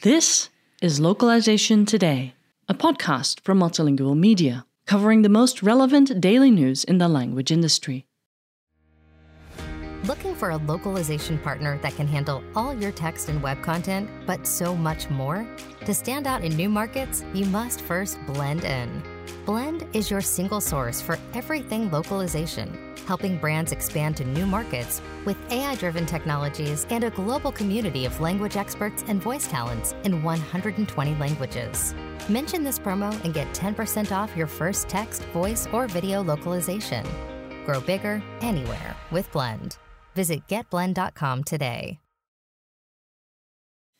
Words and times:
This 0.00 0.48
is 0.80 1.00
Localization 1.00 1.84
Today, 1.84 2.32
a 2.66 2.72
podcast 2.72 3.40
from 3.40 3.60
Multilingual 3.60 4.16
Media, 4.16 4.64
covering 4.86 5.20
the 5.20 5.28
most 5.28 5.62
relevant 5.62 6.18
daily 6.18 6.50
news 6.50 6.82
in 6.82 6.96
the 6.96 7.08
language 7.08 7.52
industry. 7.52 8.06
Looking 10.04 10.34
for 10.34 10.48
a 10.48 10.56
localization 10.56 11.38
partner 11.40 11.78
that 11.82 11.94
can 11.96 12.06
handle 12.06 12.42
all 12.54 12.72
your 12.72 12.92
text 12.92 13.28
and 13.28 13.42
web 13.42 13.62
content, 13.62 14.08
but 14.26 14.46
so 14.46 14.74
much 14.74 15.10
more? 15.10 15.46
To 15.84 15.92
stand 15.92 16.26
out 16.26 16.42
in 16.42 16.56
new 16.56 16.70
markets, 16.70 17.22
you 17.34 17.44
must 17.44 17.82
first 17.82 18.16
blend 18.28 18.64
in. 18.64 19.02
Blend 19.44 19.84
is 19.92 20.10
your 20.10 20.22
single 20.22 20.62
source 20.62 21.02
for 21.02 21.18
everything 21.34 21.90
localization, 21.90 22.95
helping 23.06 23.38
brands 23.38 23.72
expand 23.72 24.16
to 24.16 24.24
new 24.24 24.46
markets 24.46 25.00
with 25.24 25.36
AI 25.50 25.74
driven 25.76 26.04
technologies 26.06 26.86
and 26.90 27.04
a 27.04 27.10
global 27.10 27.52
community 27.52 28.04
of 28.04 28.20
language 28.20 28.56
experts 28.56 29.04
and 29.06 29.22
voice 29.22 29.46
talents 29.46 29.94
in 30.04 30.22
120 30.22 31.14
languages. 31.16 31.94
Mention 32.28 32.64
this 32.64 32.78
promo 32.78 33.12
and 33.24 33.32
get 33.32 33.52
10% 33.54 34.12
off 34.12 34.36
your 34.36 34.46
first 34.46 34.88
text, 34.88 35.22
voice, 35.26 35.68
or 35.72 35.86
video 35.86 36.22
localization. 36.22 37.06
Grow 37.64 37.80
bigger 37.80 38.22
anywhere 38.40 38.96
with 39.10 39.30
Blend. 39.32 39.76
Visit 40.14 40.46
getblend.com 40.48 41.44
today. 41.44 41.98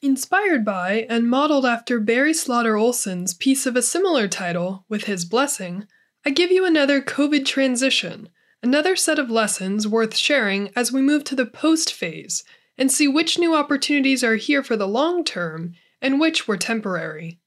Inspired 0.02 0.64
by 0.64 1.06
and 1.09 1.28
modeled 1.28 1.64
after 1.64 1.98
Barry 1.98 2.34
Slaughter 2.34 2.77
Olsen's 2.77 3.33
piece 3.33 3.64
of 3.64 3.77
a 3.77 3.83
similar 3.83 4.28
title, 4.28 4.84
With 4.91 5.05
His 5.05 5.25
Blessing, 5.25 5.86
I 6.25 6.30
give 6.30 6.52
you 6.52 6.66
another 6.66 7.00
COVID 7.00 7.47
transition, 7.47 8.28
another 8.66 8.97
set 8.97 9.16
of 9.16 9.30
lessons 9.30 9.87
worth 9.87 10.16
sharing 10.16 10.70
as 10.75 10.91
we 10.91 11.01
move 11.01 11.23
to 11.23 11.37
the 11.37 11.47
post 11.47 11.93
phase 11.93 12.43
and 12.77 12.91
see 12.91 13.06
which 13.06 13.39
new 13.39 13.55
opportunities 13.55 14.25
are 14.25 14.34
here 14.34 14.61
for 14.61 14.77
the 14.77 14.89
long 14.89 15.23
term 15.23 15.73
and 16.03 16.19
which 16.19 16.48
were 16.48 16.56
temporary. 16.56 17.39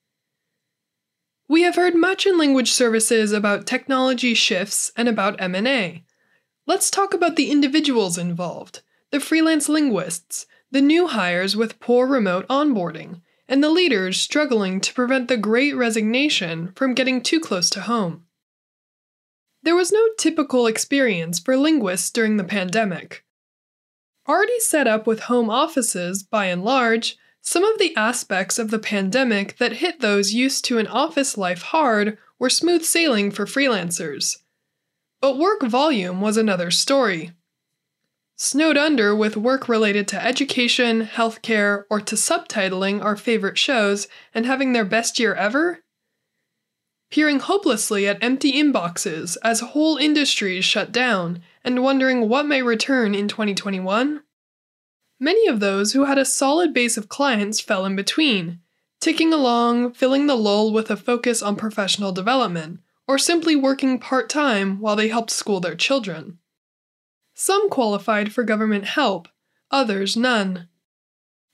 We 1.49 1.63
have 1.63 1.75
heard 1.75 1.93
much 1.93 2.25
in 2.25 2.37
language 2.37 2.71
services 2.71 3.33
about 3.33 3.67
technology 3.67 4.33
shifts 4.33 4.93
and 4.95 5.09
about 5.09 5.41
M&A. 5.41 6.05
Let's 6.65 6.89
talk 6.89 7.13
about 7.13 7.35
the 7.35 7.51
individuals 7.51 8.17
involved, 8.17 8.81
the 9.11 9.19
freelance 9.19 9.67
linguists, 9.67 10.45
the 10.71 10.81
new 10.81 11.07
hires 11.07 11.53
with 11.53 11.81
poor 11.81 12.07
remote 12.07 12.47
onboarding, 12.47 13.19
and 13.45 13.61
the 13.61 13.69
leaders 13.69 14.21
struggling 14.21 14.79
to 14.79 14.93
prevent 14.93 15.27
the 15.27 15.35
great 15.35 15.75
resignation 15.75 16.71
from 16.77 16.93
getting 16.93 17.21
too 17.21 17.41
close 17.41 17.69
to 17.71 17.81
home. 17.81 18.23
There 19.63 19.75
was 19.75 19.91
no 19.91 20.09
typical 20.17 20.67
experience 20.67 21.39
for 21.39 21.57
linguists 21.57 22.09
during 22.11 22.37
the 22.37 22.43
pandemic. 22.43 23.25
Already 24.27 24.59
set 24.59 24.87
up 24.87 25.07
with 25.07 25.21
home 25.21 25.49
offices, 25.49 26.23
by 26.23 26.45
and 26.45 26.63
large, 26.63 27.17
some 27.41 27.63
of 27.63 27.79
the 27.79 27.95
aspects 27.95 28.59
of 28.59 28.69
the 28.69 28.79
pandemic 28.79 29.57
that 29.57 29.77
hit 29.77 30.01
those 30.01 30.33
used 30.33 30.65
to 30.65 30.77
an 30.77 30.87
office 30.87 31.37
life 31.37 31.61
hard 31.61 32.17
were 32.37 32.49
smooth 32.49 32.83
sailing 32.83 33.31
for 33.31 33.45
freelancers. 33.45 34.37
But 35.21 35.37
work 35.37 35.63
volume 35.63 36.21
was 36.21 36.37
another 36.37 36.71
story. 36.71 37.31
Snowed 38.37 38.77
under 38.77 39.13
with 39.13 39.35
work 39.35 39.67
related 39.67 40.07
to 40.09 40.23
education, 40.23 41.05
healthcare, 41.05 41.83
or 41.89 41.99
to 41.99 42.15
subtitling 42.15 43.03
our 43.03 43.17
favorite 43.17 43.57
shows 43.57 44.07
and 44.33 44.45
having 44.45 44.71
their 44.71 44.85
best 44.85 45.19
year 45.19 45.33
ever? 45.33 45.79
Peering 47.11 47.39
hopelessly 47.39 48.07
at 48.07 48.23
empty 48.23 48.53
inboxes 48.53 49.35
as 49.43 49.61
whole 49.61 49.97
industries 49.97 50.63
shut 50.63 50.91
down 50.91 51.41
and 51.63 51.83
wondering 51.83 52.29
what 52.29 52.45
may 52.45 52.61
return 52.61 53.15
in 53.15 53.27
2021? 53.27 54.21
Many 55.19 55.47
of 55.47 55.59
those 55.59 55.93
who 55.93 56.05
had 56.05 56.17
a 56.17 56.25
solid 56.25 56.73
base 56.73 56.97
of 56.97 57.09
clients 57.09 57.59
fell 57.59 57.85
in 57.85 57.95
between, 57.95 58.59
ticking 59.01 59.33
along, 59.33 59.93
filling 59.93 60.27
the 60.27 60.35
lull 60.35 60.71
with 60.71 60.91
a 60.91 60.95
focus 60.95 61.41
on 61.41 61.55
professional 61.55 62.11
development, 62.11 62.79
or 63.07 63.17
simply 63.17 63.55
working 63.55 63.99
part 63.99 64.29
time 64.29 64.79
while 64.79 64.95
they 64.95 65.07
helped 65.07 65.31
school 65.31 65.59
their 65.59 65.75
children. 65.75 66.37
Some 67.33 67.69
qualified 67.69 68.31
for 68.31 68.43
government 68.43 68.85
help, 68.85 69.27
others 69.71 70.15
none. 70.15 70.69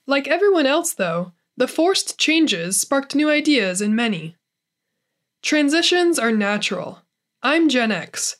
Like 0.05 0.27
everyone 0.27 0.65
else, 0.65 0.93
though, 0.93 1.31
the 1.55 1.67
forced 1.67 2.19
changes 2.19 2.79
sparked 2.79 3.15
new 3.15 3.29
ideas 3.29 3.81
in 3.81 3.95
many. 3.95 4.35
Transitions 5.45 6.17
are 6.17 6.31
natural. 6.31 7.03
I'm 7.43 7.69
Gen 7.69 7.91
X. 7.91 8.37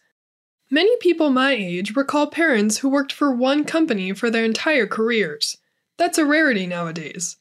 Many 0.72 0.98
people 0.98 1.30
my 1.30 1.52
age 1.52 1.96
recall 1.96 2.26
parents 2.26 2.80
who 2.80 2.90
worked 2.90 3.12
for 3.14 3.32
one 3.32 3.64
company 3.64 4.12
for 4.14 4.32
their 4.32 4.44
entire 4.44 4.88
careers. 4.88 5.56
That's 5.98 6.18
a 6.18 6.26
rarity 6.26 6.66
nowadays. 6.66 7.38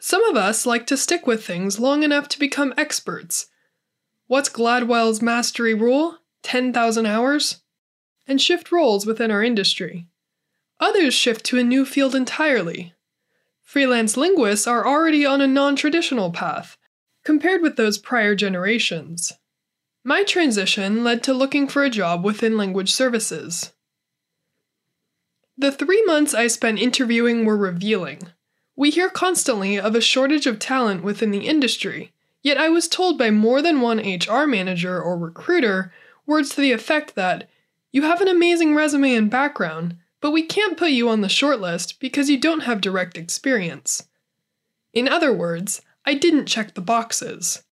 Some 0.00 0.24
of 0.24 0.36
us 0.36 0.66
like 0.66 0.84
to 0.88 0.96
stick 0.96 1.28
with 1.28 1.46
things 1.46 1.78
long 1.78 2.02
enough 2.02 2.26
to 2.30 2.40
become 2.40 2.74
experts. 2.76 3.46
What's 4.26 4.48
Gladwell's 4.48 5.22
mastery 5.22 5.74
rule? 5.74 6.18
10,000 6.42 7.06
hours? 7.06 7.60
and 8.26 8.40
shift 8.40 8.72
roles 8.72 9.06
within 9.06 9.30
our 9.30 9.44
industry. 9.44 10.08
Others 10.80 11.14
shift 11.14 11.44
to 11.46 11.58
a 11.60 11.62
new 11.62 11.86
field 11.86 12.16
entirely. 12.16 12.94
Freelance 13.62 14.16
linguists 14.16 14.66
are 14.66 14.84
already 14.84 15.24
on 15.24 15.40
a 15.40 15.46
non 15.46 15.76
traditional 15.76 16.32
path, 16.32 16.76
compared 17.24 17.62
with 17.62 17.76
those 17.76 17.98
prior 17.98 18.34
generations. 18.34 19.32
My 20.04 20.22
transition 20.22 21.02
led 21.02 21.22
to 21.24 21.32
looking 21.32 21.66
for 21.66 21.82
a 21.82 21.90
job 21.90 22.24
within 22.24 22.58
language 22.58 22.92
services. 22.92 23.72
The 25.56 25.72
three 25.72 26.02
months 26.04 26.34
I 26.34 26.48
spent 26.48 26.78
interviewing 26.78 27.44
were 27.44 27.56
revealing. 27.56 28.20
We 28.76 28.90
hear 28.90 29.08
constantly 29.08 29.78
of 29.78 29.94
a 29.94 30.00
shortage 30.00 30.46
of 30.46 30.58
talent 30.58 31.02
within 31.04 31.30
the 31.30 31.46
industry, 31.46 32.12
yet 32.42 32.58
I 32.58 32.68
was 32.68 32.88
told 32.88 33.18
by 33.18 33.30
more 33.30 33.62
than 33.62 33.80
one 33.80 33.98
HR 33.98 34.46
manager 34.46 35.00
or 35.00 35.16
recruiter 35.16 35.92
words 36.26 36.50
to 36.50 36.60
the 36.60 36.72
effect 36.72 37.14
that 37.14 37.48
you 37.92 38.02
have 38.02 38.20
an 38.20 38.28
amazing 38.28 38.74
resume 38.74 39.14
and 39.14 39.30
background, 39.30 39.96
but 40.20 40.32
we 40.32 40.42
can't 40.42 40.76
put 40.76 40.90
you 40.90 41.08
on 41.08 41.20
the 41.20 41.28
shortlist 41.28 42.00
because 42.00 42.28
you 42.28 42.38
don't 42.38 42.64
have 42.64 42.80
direct 42.80 43.16
experience. 43.16 44.08
In 44.92 45.08
other 45.08 45.32
words, 45.32 45.80
I 46.04 46.14
didn't 46.14 46.46
check 46.46 46.74
the 46.74 46.80
boxes. 46.80 47.62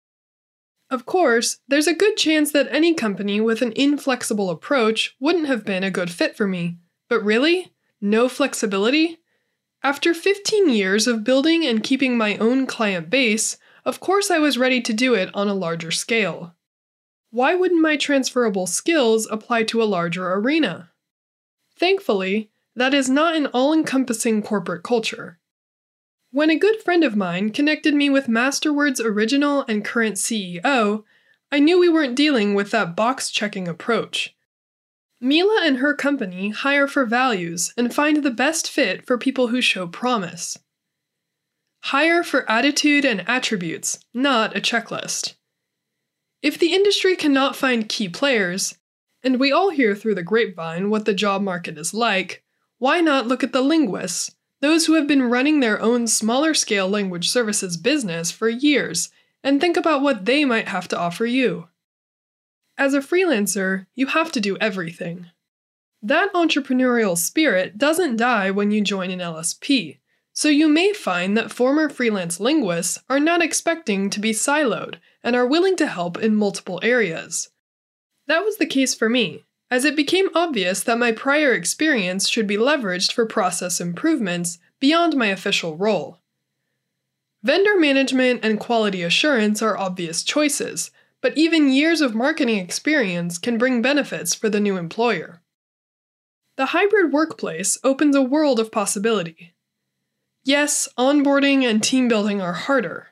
Of 0.89 1.05
course, 1.05 1.59
there's 1.67 1.87
a 1.87 1.93
good 1.93 2.17
chance 2.17 2.51
that 2.51 2.67
any 2.71 2.93
company 2.93 3.39
with 3.39 3.61
an 3.61 3.73
inflexible 3.75 4.49
approach 4.49 5.15
wouldn't 5.19 5.47
have 5.47 5.65
been 5.65 5.83
a 5.83 5.91
good 5.91 6.11
fit 6.11 6.35
for 6.35 6.47
me. 6.47 6.77
But 7.09 7.23
really? 7.23 7.73
No 8.01 8.29
flexibility? 8.29 9.19
After 9.81 10.13
15 10.13 10.69
years 10.69 11.07
of 11.07 11.23
building 11.23 11.65
and 11.65 11.83
keeping 11.83 12.17
my 12.17 12.37
own 12.37 12.65
client 12.67 13.09
base, 13.09 13.57
of 13.85 13.99
course 13.99 14.31
I 14.31 14.39
was 14.39 14.57
ready 14.57 14.81
to 14.81 14.93
do 14.93 15.13
it 15.13 15.29
on 15.33 15.47
a 15.47 15.53
larger 15.53 15.91
scale 15.91 16.55
why 17.33 17.55
wouldn't 17.55 17.81
my 17.81 17.97
transferable 17.97 18.67
skills 18.67 19.27
apply 19.31 19.63
to 19.63 19.81
a 19.81 19.85
larger 19.85 20.31
arena? 20.33 20.91
Thankfully, 21.75 22.51
that 22.75 22.93
is 22.93 23.09
not 23.09 23.35
an 23.35 23.47
all 23.47 23.73
encompassing 23.73 24.43
corporate 24.43 24.83
culture. 24.83 25.39
When 26.33 26.49
a 26.49 26.55
good 26.55 26.81
friend 26.81 27.03
of 27.03 27.15
mine 27.15 27.51
connected 27.51 27.93
me 27.93 28.09
with 28.09 28.25
Masterword's 28.25 28.99
original 28.99 29.63
and 29.67 29.85
current 29.85 30.15
CEO, 30.15 31.03
I 31.51 31.59
knew 31.59 31.79
we 31.79 31.89
weren't 31.89 32.15
dealing 32.15 32.55
with 32.55 32.71
that 32.71 32.95
box 32.95 33.29
checking 33.29 33.67
approach. 33.67 34.35
Mila 35.21 35.61
and 35.63 35.77
her 35.77 35.93
company 35.93 36.49
hire 36.49 36.87
for 36.87 37.05
values 37.05 37.71
and 37.77 37.93
find 37.93 38.23
the 38.23 38.31
best 38.31 38.67
fit 38.67 39.05
for 39.05 39.15
people 39.15 39.49
who 39.49 39.61
show 39.61 39.85
promise. 39.85 40.57
Hire 41.83 42.23
for 42.23 42.49
attitude 42.49 43.05
and 43.05 43.29
attributes, 43.29 43.99
not 44.11 44.57
a 44.57 44.59
checklist. 44.59 45.35
If 46.41 46.57
the 46.57 46.73
industry 46.73 47.15
cannot 47.15 47.55
find 47.55 47.87
key 47.87 48.09
players, 48.09 48.79
and 49.21 49.39
we 49.39 49.51
all 49.51 49.69
hear 49.69 49.93
through 49.93 50.15
the 50.15 50.23
grapevine 50.23 50.89
what 50.89 51.05
the 51.05 51.13
job 51.13 51.43
market 51.43 51.77
is 51.77 51.93
like, 51.93 52.43
why 52.79 53.01
not 53.01 53.27
look 53.27 53.43
at 53.43 53.53
the 53.53 53.61
linguists, 53.61 54.31
those 54.63 54.85
who 54.85 54.93
have 54.93 55.05
been 55.05 55.23
running 55.23 55.59
their 55.59 55.81
own 55.81 56.07
smaller 56.07 56.53
scale 56.53 56.87
language 56.87 57.29
services 57.29 57.75
business 57.75 58.31
for 58.31 58.47
years, 58.47 59.09
and 59.43 59.59
think 59.59 59.75
about 59.75 60.01
what 60.01 60.23
they 60.23 60.45
might 60.45 60.69
have 60.69 60.87
to 60.87 60.97
offer 60.97 61.25
you? 61.25 61.67
As 62.77 62.93
a 62.93 63.01
freelancer, 63.01 63.87
you 63.93 64.07
have 64.07 64.31
to 64.31 64.39
do 64.39 64.55
everything. 64.61 65.25
That 66.01 66.31
entrepreneurial 66.31 67.17
spirit 67.17 67.77
doesn't 67.77 68.15
die 68.15 68.51
when 68.51 68.71
you 68.71 68.79
join 68.79 69.11
an 69.11 69.19
LSP, 69.19 69.97
so 70.31 70.47
you 70.47 70.69
may 70.69 70.93
find 70.93 71.35
that 71.35 71.51
former 71.51 71.89
freelance 71.89 72.39
linguists 72.39 72.99
are 73.09 73.19
not 73.19 73.41
expecting 73.41 74.09
to 74.11 74.21
be 74.21 74.31
siloed 74.31 74.95
and 75.21 75.35
are 75.35 75.45
willing 75.45 75.75
to 75.75 75.87
help 75.87 76.17
in 76.17 76.35
multiple 76.35 76.79
areas. 76.81 77.49
That 78.27 78.45
was 78.45 78.55
the 78.55 78.65
case 78.65 78.95
for 78.95 79.09
me, 79.09 79.43
as 79.73 79.85
it 79.85 79.95
became 79.95 80.29
obvious 80.35 80.83
that 80.83 80.99
my 80.99 81.11
prior 81.11 81.51
experience 81.51 82.29
should 82.29 82.45
be 82.45 82.57
leveraged 82.57 83.11
for 83.11 83.25
process 83.25 83.81
improvements 83.81 84.59
beyond 84.79 85.15
my 85.15 85.25
official 85.25 85.75
role. 85.75 86.19
Vendor 87.41 87.79
management 87.79 88.45
and 88.45 88.59
quality 88.59 89.01
assurance 89.01 89.63
are 89.63 89.75
obvious 89.75 90.21
choices, 90.21 90.91
but 91.21 91.35
even 91.35 91.73
years 91.73 92.01
of 92.01 92.13
marketing 92.13 92.59
experience 92.59 93.39
can 93.39 93.57
bring 93.57 93.81
benefits 93.81 94.35
for 94.35 94.47
the 94.47 94.59
new 94.59 94.77
employer. 94.77 95.41
The 96.55 96.67
hybrid 96.67 97.11
workplace 97.11 97.79
opens 97.83 98.15
a 98.15 98.21
world 98.21 98.59
of 98.59 98.71
possibility. 98.71 99.55
Yes, 100.43 100.87
onboarding 100.99 101.63
and 101.63 101.81
team 101.81 102.07
building 102.07 102.43
are 102.43 102.53
harder. 102.53 103.07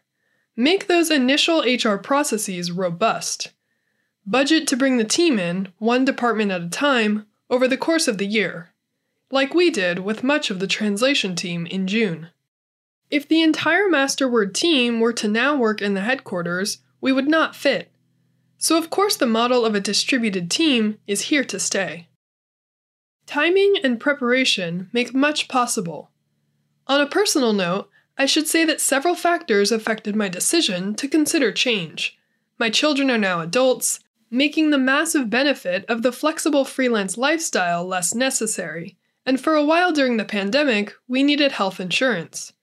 Make 0.55 0.85
those 0.85 1.09
initial 1.09 1.63
HR 1.63 1.97
processes 1.97 2.71
robust. 2.71 3.51
Budget 4.25 4.67
to 4.67 4.77
bring 4.77 4.97
the 4.97 5.03
team 5.03 5.39
in, 5.39 5.69
one 5.79 6.05
department 6.05 6.51
at 6.51 6.61
a 6.61 6.69
time, 6.69 7.25
over 7.49 7.67
the 7.67 7.77
course 7.77 8.07
of 8.07 8.17
the 8.17 8.27
year, 8.27 8.71
like 9.31 9.53
we 9.53 9.71
did 9.71 9.99
with 9.99 10.23
much 10.23 10.51
of 10.51 10.59
the 10.59 10.67
translation 10.67 11.35
team 11.35 11.65
in 11.65 11.87
June. 11.87 12.29
If 13.09 13.27
the 13.27 13.41
entire 13.41 13.89
Masterword 13.89 14.53
team 14.53 14.99
were 14.99 15.11
to 15.13 15.27
now 15.27 15.55
work 15.57 15.81
in 15.81 15.95
the 15.95 16.01
headquarters, 16.01 16.77
we 17.01 17.11
would 17.11 17.27
not 17.27 17.55
fit. 17.55 17.91
So, 18.57 18.77
of 18.77 18.89
course, 18.89 19.17
the 19.17 19.25
model 19.25 19.65
of 19.65 19.73
a 19.73 19.79
distributed 19.79 20.51
team 20.51 20.99
is 21.07 21.23
here 21.23 21.43
to 21.45 21.59
stay. 21.59 22.07
Timing 23.25 23.75
and 23.83 23.99
preparation 23.99 24.89
make 24.93 25.15
much 25.15 25.47
possible. 25.47 26.11
On 26.87 27.01
a 27.01 27.07
personal 27.07 27.53
note, 27.53 27.89
I 28.17 28.27
should 28.27 28.47
say 28.47 28.65
that 28.65 28.79
several 28.79 29.15
factors 29.15 29.71
affected 29.71 30.15
my 30.15 30.29
decision 30.29 30.93
to 30.95 31.07
consider 31.07 31.51
change. 31.51 32.19
My 32.59 32.69
children 32.69 33.09
are 33.09 33.17
now 33.17 33.41
adults, 33.41 33.99
making 34.31 34.69
the 34.69 34.77
massive 34.77 35.29
benefit 35.29 35.83
of 35.89 36.01
the 36.01 36.11
flexible 36.11 36.63
freelance 36.63 37.17
lifestyle 37.17 37.85
less 37.85 38.15
necessary, 38.15 38.97
and 39.25 39.39
for 39.39 39.55
a 39.55 39.63
while 39.63 39.91
during 39.91 40.15
the 40.15 40.25
pandemic, 40.25 40.93
we 41.07 41.21
needed 41.21 41.51
health 41.51 41.81
insurance. 41.81 42.53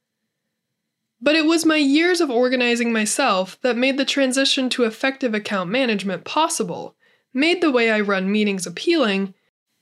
But 1.20 1.37
it 1.37 1.44
was 1.44 1.67
my 1.67 1.76
years 1.76 2.23
of 2.23 2.31
organizing 2.31 2.93
myself 2.93 3.61
that 3.61 3.76
made 3.76 3.99
the 3.99 4.05
transition 4.06 4.70
to 4.70 4.85
effective 4.85 5.35
account 5.35 5.69
management 5.69 6.25
possible, 6.25 6.97
made 7.35 7.61
the 7.61 7.70
way 7.70 7.91
I 7.91 8.00
run 8.00 8.32
meetings 8.32 8.67
appealing, 8.67 9.35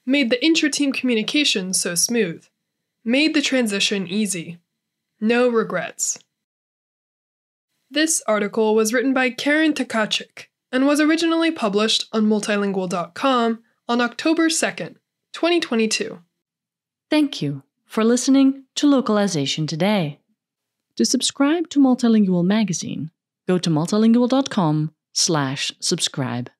made 0.05 0.31
the 0.31 0.44
intra-team 0.44 0.93
communication 0.93 1.73
so 1.73 1.94
smooth, 1.94 2.44
made 3.05 3.33
the 3.33 3.43
transition 3.43 4.09
easy. 4.09 4.59
No 5.21 5.49
regrets. 5.49 6.19
This 7.91 8.23
article 8.27 8.75
was 8.75 8.93
written 8.93 9.15
by 9.15 9.31
Karen 9.31 9.73
Tkachuk 9.73 10.47
and 10.73 10.87
was 10.87 11.01
originally 11.01 11.51
published 11.51 12.07
on 12.13 12.27
multilingual.com 12.27 13.63
on 13.89 14.01
October 14.01 14.49
2nd, 14.49 14.97
2022. 15.33 16.21
Thank 17.09 17.41
you 17.41 17.63
for 17.85 18.05
listening 18.05 18.65
to 18.75 18.87
Localization 18.87 19.67
Today. 19.67 20.21
To 20.97 21.05
subscribe 21.05 21.69
to 21.71 21.79
Multilingual 21.79 22.45
magazine, 22.45 23.11
go 23.47 23.59
to 23.59 23.71
multilingual.com 23.71 24.93
slash 25.13 25.73
subscribe. 25.79 26.51